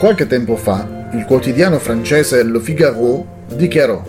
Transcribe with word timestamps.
Qualche 0.00 0.26
tempo 0.26 0.56
fa, 0.56 1.10
il 1.12 1.26
quotidiano 1.26 1.78
francese 1.78 2.42
Le 2.42 2.58
Figaro 2.60 3.44
dichiarò 3.54 4.02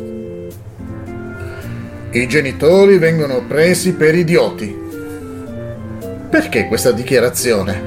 I 2.11 2.27
genitori 2.29 2.97
vengono 2.97 3.43
presi 3.45 3.91
per 3.91 4.15
idioti. 4.15 4.73
Perché 6.29 6.67
questa 6.67 6.93
dichiarazione? 6.93 7.81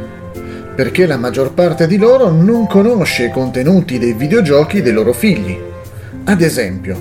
Perché 0.75 1.06
la 1.06 1.16
maggior 1.16 1.55
parte 1.55 1.87
di 1.87 1.96
loro 1.96 2.29
non 2.29 2.66
conosce 2.66 3.25
i 3.25 3.30
contenuti 3.30 3.98
dei 3.98 4.12
videogiochi 4.12 4.82
dei 4.82 4.93
loro 4.93 5.14
figli. 5.14 5.59
Ad 6.25 6.43
esempio, 6.43 6.98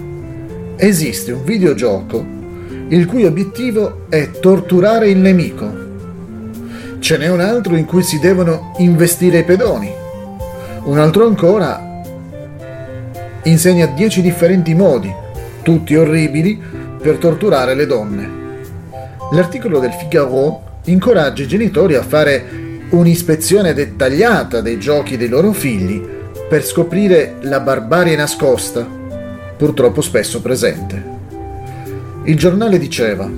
esiste 0.77 1.33
un 1.33 1.43
videogioco 1.43 2.25
il 2.87 3.05
cui 3.07 3.25
obiettivo 3.25 4.05
è 4.07 4.31
torturare 4.31 5.09
il 5.09 5.17
nemico. 5.17 5.69
Ce 6.99 7.17
n'è 7.17 7.27
un 7.27 7.41
altro 7.41 7.75
in 7.75 7.83
cui 7.83 8.03
si 8.03 8.19
devono 8.19 8.73
investire 8.77 9.39
i 9.39 9.43
pedoni 9.43 10.01
un 10.85 10.99
altro 10.99 11.25
ancora 11.25 11.91
insegna 13.43 13.85
10 13.85 14.21
differenti 14.21 14.73
modi, 14.73 15.13
tutti 15.61 15.95
orribili, 15.95 16.61
per 17.01 17.17
torturare 17.17 17.73
le 17.73 17.85
donne. 17.85 18.41
L'articolo 19.31 19.79
del 19.79 19.91
Figaro 19.91 20.79
incoraggia 20.85 21.43
i 21.43 21.47
genitori 21.47 21.95
a 21.95 22.03
fare 22.03 22.61
un'ispezione 22.89 23.73
dettagliata 23.73 24.61
dei 24.61 24.77
giochi 24.77 25.17
dei 25.17 25.27
loro 25.27 25.51
figli 25.51 26.01
per 26.47 26.63
scoprire 26.63 27.35
la 27.41 27.59
barbarie 27.59 28.15
nascosta, 28.15 28.85
purtroppo 29.57 30.01
spesso 30.01 30.41
presente. 30.41 31.11
Il 32.23 32.37
giornale 32.37 32.77
diceva, 32.77 33.29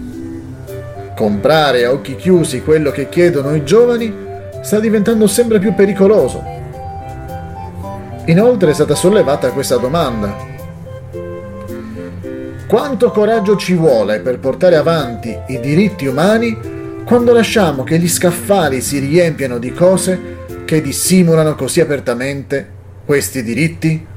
comprare 1.15 1.85
a 1.85 1.91
occhi 1.91 2.15
chiusi 2.15 2.61
quello 2.61 2.91
che 2.91 3.07
chiedono 3.07 3.55
i 3.55 3.63
giovani 3.63 4.13
sta 4.61 4.79
diventando 4.79 5.27
sempre 5.27 5.59
più 5.59 5.73
pericoloso 5.73 6.54
Inoltre 8.27 8.71
è 8.71 8.73
stata 8.73 8.95
sollevata 8.95 9.51
questa 9.51 9.77
domanda. 9.77 10.35
Quanto 12.67 13.11
coraggio 13.11 13.55
ci 13.55 13.75
vuole 13.75 14.19
per 14.19 14.39
portare 14.39 14.75
avanti 14.75 15.37
i 15.47 15.59
diritti 15.59 16.07
umani 16.07 17.03
quando 17.05 17.31
lasciamo 17.33 17.83
che 17.83 17.99
gli 17.99 18.09
scaffali 18.09 18.81
si 18.81 18.97
riempiano 18.97 19.59
di 19.59 19.71
cose 19.71 20.37
che 20.65 20.81
dissimulano 20.81 21.53
così 21.53 21.81
apertamente 21.81 22.67
questi 23.05 23.43
diritti? 23.43 24.13